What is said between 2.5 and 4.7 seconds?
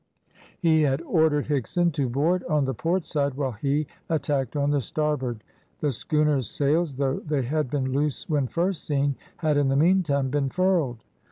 the port side, while he attacked